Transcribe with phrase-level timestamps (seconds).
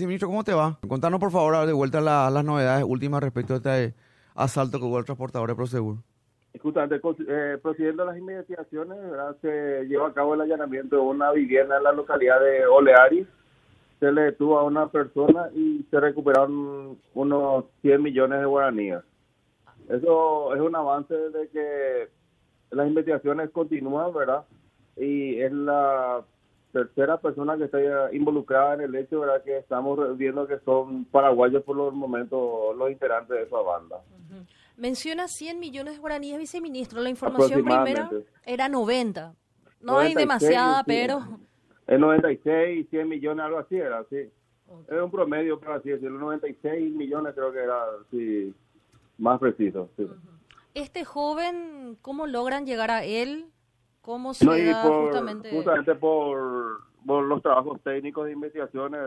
[0.00, 0.78] Ministro, ¿cómo te va?
[0.86, 3.94] Contanos por favor de vuelta la- las novedades últimas respecto a este
[4.36, 5.96] asalto que hubo al transportador de Prosegur.
[6.62, 9.36] Justamente, eh, procediendo a las investigaciones, ¿verdad?
[9.42, 13.26] se llevó a cabo el allanamiento de una vivienda en la localidad de Olearis.
[13.98, 19.00] Se le detuvo a una persona y se recuperaron unos 100 millones de guaraníes.
[19.88, 22.08] Eso es un avance de que
[22.70, 24.44] las investigaciones continúan, ¿verdad?
[24.96, 26.22] Y es la
[26.78, 27.78] tercera persona que está
[28.12, 29.42] involucrada en el hecho, ¿verdad?
[29.42, 33.96] Que estamos viendo que son paraguayos por los momentos los integrantes de esa banda.
[34.76, 37.00] Menciona 100 millones de guaraníes, viceministro.
[37.00, 38.10] La información primera
[38.44, 39.34] era 90.
[39.80, 40.84] No hay 96, demasiada, sí.
[40.86, 41.20] pero...
[41.88, 44.30] El 96, 100 millones, algo así era, sí.
[44.88, 46.18] Era un promedio, pero así decirlo.
[46.18, 48.54] 96 millones creo que era, sí,
[49.16, 49.88] más preciso.
[49.96, 50.06] Sí.
[50.74, 53.46] Este joven, ¿cómo logran llegar a él?
[54.02, 55.50] ¿Cómo se No, da por, justamente...?
[55.50, 56.57] justamente por,
[57.08, 59.00] por los trabajos técnicos de investigaciones,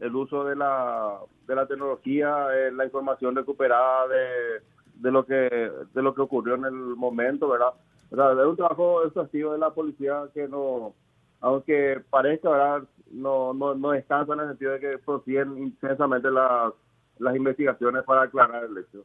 [0.00, 4.62] el uso de la, de la tecnología, eh, la información recuperada de,
[4.94, 7.72] de lo que de lo que ocurrió en el momento, ¿verdad?
[8.10, 10.92] Es un trabajo exhaustivo de la policía que no,
[11.40, 12.82] aunque parezca, ¿verdad?
[13.12, 16.72] No, no, no descansa en el sentido de que prosiguen intensamente las,
[17.20, 19.04] las investigaciones para aclarar el hecho.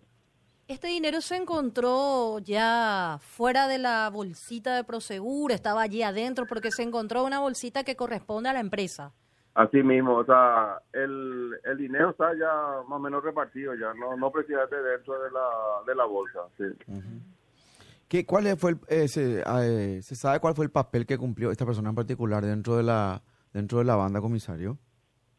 [0.68, 6.72] Este dinero se encontró ya fuera de la bolsita de Prosegur, estaba allí adentro porque
[6.72, 9.12] se encontró una bolsita que corresponde a la empresa.
[9.56, 14.16] Así mismo, o sea, el, el dinero está ya más o menos repartido ya, no,
[14.18, 15.48] no precisamente dentro de la,
[15.86, 16.40] de la bolsa.
[16.58, 16.64] Sí.
[18.08, 21.52] ¿Qué, ¿Cuál fue el, eh, se, eh, se sabe cuál fue el papel que cumplió
[21.52, 24.78] esta persona en particular dentro de la dentro de la banda, comisario?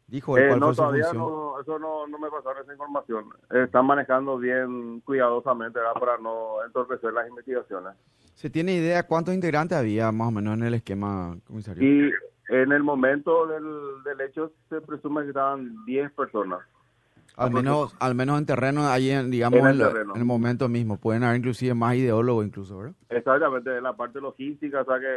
[0.07, 1.23] Dijo él Eh, cuál no, fue su todavía función.
[1.29, 3.25] no, eso no, no me pasaron esa información.
[3.51, 5.93] Están manejando bien cuidadosamente ¿verdad?
[5.99, 7.93] para no entorpecer las investigaciones.
[8.33, 11.83] ¿Se tiene idea cuántos integrantes había más o menos en el esquema, comisario?
[11.83, 12.11] Y
[12.49, 13.63] en el momento del,
[14.03, 16.59] del hecho se presume que estaban 10 personas.
[17.37, 20.13] al menos al menos en terreno, ahí en, digamos, En el en, la- terreno.
[20.15, 20.97] en el momento mismo.
[20.97, 22.93] Pueden haber inclusive más ideólogos incluso, ¿verdad?
[23.09, 25.07] Exactamente, la parte logística, o sea que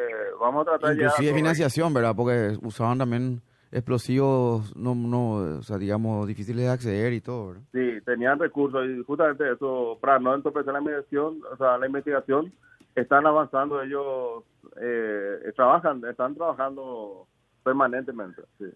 [0.41, 1.03] vamos a tratar ya...
[1.07, 2.15] Inclusive financiación, ¿verdad?
[2.17, 7.63] Porque usaban también explosivos, no, no, o sea, digamos, difíciles de acceder y todo, ¿verdad?
[7.73, 12.53] Sí, tenían recursos y justamente eso, para no entorpecer la investigación, o sea, la investigación,
[12.95, 14.45] están avanzando, ellos
[14.81, 17.27] eh, trabajan, están trabajando
[17.63, 18.43] permanentemente.
[18.59, 18.67] Sí.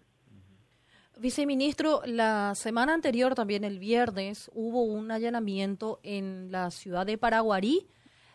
[1.19, 7.87] Viceministro, la semana anterior, también el viernes, hubo un allanamiento en la ciudad de Paraguarí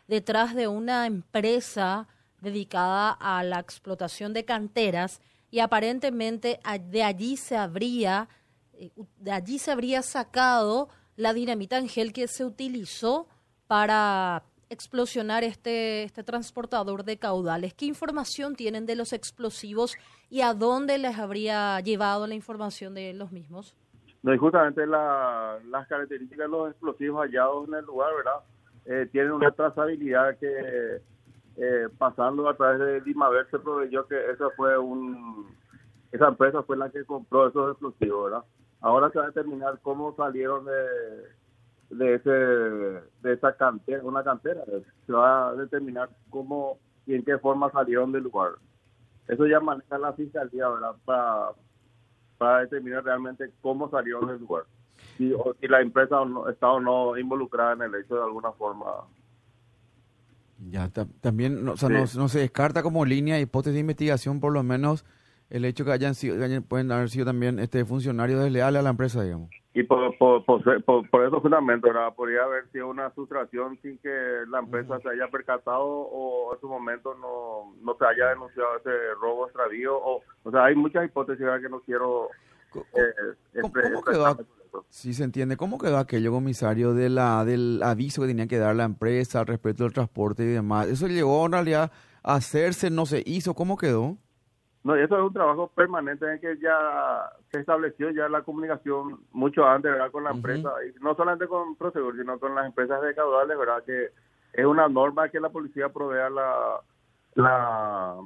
[0.06, 2.08] detrás de una empresa
[2.40, 5.20] dedicada a la explotación de canteras
[5.50, 6.60] y aparentemente
[6.90, 8.28] de allí se habría
[8.74, 13.26] eh, de allí se habría sacado la dinamita en gel que se utilizó
[13.66, 17.74] para explosionar este, este transportador de caudales.
[17.74, 19.96] ¿Qué información tienen de los explosivos
[20.30, 23.74] y a dónde les habría llevado la información de los mismos?
[24.22, 28.40] No, y justamente la- las características de los explosivos hallados en el lugar, ¿verdad?
[28.84, 31.00] Eh, tienen una trazabilidad que
[31.60, 35.46] eh, pasando a través de Dimaver se proveyó que esa fue un
[36.12, 38.44] esa empresa fue la que compró esos explosivos.
[38.80, 40.76] Ahora se va a determinar cómo salieron de
[41.90, 44.62] de ese de esa cantera, una cantera,
[45.06, 48.52] se va a determinar cómo y en qué forma salieron del lugar.
[49.26, 50.66] Eso ya maneja la fiscalía.
[51.04, 51.52] Para
[52.38, 54.64] para determinar realmente cómo salieron del lugar.
[55.16, 58.52] Si, o si la empresa o está o no involucrada en el hecho de alguna
[58.52, 58.86] forma.
[60.58, 62.16] Ya, ta- también, no, o sea, Sí.
[62.16, 65.04] no, no se descarta como línea de hipótesis de investigación, por lo menos,
[65.50, 68.90] el hecho que hayan sido, hayan- pueden haber sido también este funcionarios desleales a la
[68.90, 69.50] empresa, digamos.
[69.74, 72.12] Y por, por, por, por, por esos fundamentos, ¿verdad?
[72.16, 74.08] podría haber sido una sustracción sin que
[74.48, 78.90] la empresa se haya percatado o en su momento no, no se haya denunciado ese
[79.20, 79.96] robo extravío.
[79.96, 81.60] O, o sea, hay muchas hipótesis ¿verdad?
[81.62, 82.28] que no quiero...
[82.70, 84.36] Co- eh, ¿Cómo- expre- cómo quedó?
[84.88, 88.74] Si se entiende, ¿cómo quedó aquello, comisario, de la, del aviso que tenía que dar
[88.76, 90.88] la empresa al respecto del transporte y demás?
[90.88, 91.92] ¿Eso llegó en realidad
[92.22, 93.54] a hacerse, no se hizo?
[93.54, 94.16] ¿Cómo quedó?
[94.84, 98.42] No, y eso es un trabajo permanente en el que ya se estableció ya la
[98.42, 100.10] comunicación mucho antes, ¿verdad?
[100.10, 103.82] Con la empresa, y no solamente con Prosegur, sino con las empresas de caudales, ¿verdad?
[103.84, 104.10] Que
[104.52, 106.80] es una norma que la policía provea la
[107.38, 108.16] la,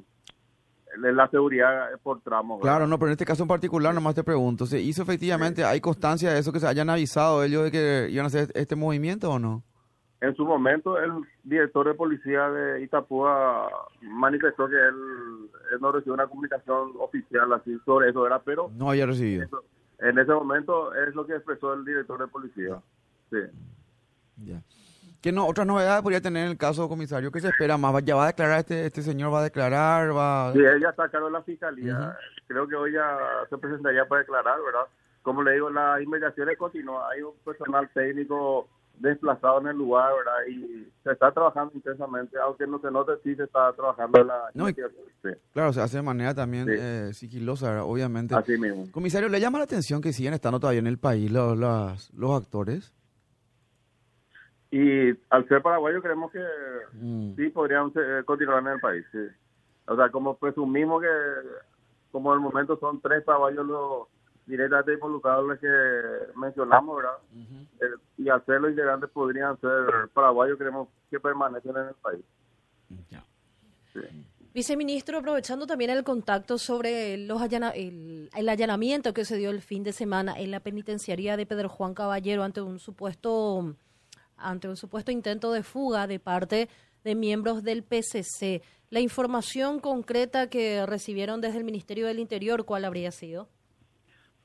[0.98, 2.58] la seguridad por tramos.
[2.60, 2.72] ¿verdad?
[2.76, 5.80] Claro, no, pero en este caso en particular, nomás te pregunto, ¿se hizo efectivamente, hay
[5.80, 9.30] constancia de eso, que se hayan avisado ellos de que iban a hacer este movimiento
[9.30, 9.62] o no?
[10.20, 11.10] En su momento, el
[11.42, 13.68] director de policía de Itapúa
[14.02, 14.94] manifestó que él,
[15.72, 18.40] él no recibió una comunicación oficial así sobre eso, ¿verdad?
[18.44, 19.44] Pero No había recibido.
[19.44, 19.64] eso-
[19.98, 22.80] en ese momento es lo que expresó el director de policía.
[23.30, 23.38] Sí.
[24.44, 24.62] Ya.
[25.22, 27.30] ¿Qué no, otras novedades podría tener en el caso, comisario?
[27.30, 28.04] ¿Qué se espera más?
[28.04, 29.32] ¿Ya va a declarar este, este señor?
[29.32, 30.14] ¿Va a declarar?
[30.16, 30.52] Va...
[30.52, 32.16] Sí, ella está a cargo de la fiscalía.
[32.48, 34.86] Creo que hoy ya se presentaría para declarar, ¿verdad?
[35.22, 37.04] Como le digo, las investigaciones continúan.
[37.12, 40.38] Hay un personal técnico desplazado en el lugar, ¿verdad?
[40.50, 44.66] Y se está trabajando intensamente, aunque no se note, sí se está trabajando la No,
[44.68, 45.04] y- investigación.
[45.22, 46.72] Sí, Claro, se hace de manera también Sí.
[46.76, 47.84] eh, sigilosa, ¿verdad?
[47.84, 48.34] obviamente.
[48.34, 48.90] así mismo.
[48.90, 52.32] Comisario, ¿le llama la atención que siguen estando todavía en el país los, las- los
[52.42, 52.92] actores?
[54.72, 56.42] Y al ser paraguayo creemos que
[56.94, 57.36] Mm.
[57.36, 59.18] sí podrían eh, continuar en el país, sí.
[59.86, 61.08] O sea, como presumimos que
[62.10, 64.06] como en el momento son tres paraguayos los
[64.46, 65.68] directamente involucrados los que
[66.36, 67.18] mencionamos, ¿verdad?
[67.80, 67.86] Eh,
[68.18, 72.24] y al ser los integrantes podrían ser paraguayos, creemos que permanecen en el país.
[73.10, 73.22] Ya.
[74.54, 79.62] Viceministro, aprovechando también el contacto sobre los allana- el, el allanamiento que se dio el
[79.62, 83.74] fin de semana en la penitenciaría de Pedro Juan Caballero ante un supuesto
[84.42, 86.68] ante un supuesto intento de fuga de parte
[87.04, 88.62] de miembros del PCC.
[88.90, 93.48] La información concreta que recibieron desde el Ministerio del Interior, ¿cuál habría sido?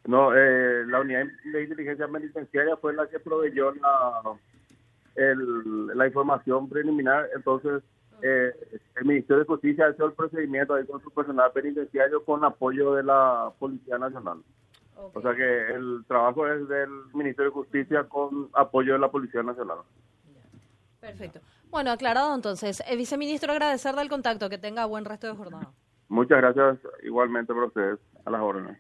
[0.06, 4.38] No, eh, la unidad de inteligencia penitenciaria fue la que proveyó la,
[6.08, 7.28] información preliminar.
[7.36, 7.84] Entonces,
[8.22, 8.54] eh,
[8.96, 12.94] el Ministerio de Justicia ha hecho el procedimiento ahí con su personal penitenciario con apoyo
[12.94, 14.38] de la Policía Nacional.
[14.98, 19.44] O sea que el trabajo es del Ministerio de Justicia con apoyo de la Policía
[19.44, 19.80] Nacional.
[21.00, 21.40] Perfecto.
[21.70, 22.84] Bueno, aclarado entonces.
[22.88, 24.50] Eh, viceministro, agradecerle el contacto.
[24.50, 25.72] Que tenga buen resto de jornada.
[26.10, 28.00] Muchas gracias igualmente para ustedes.
[28.26, 28.76] A las órdenes.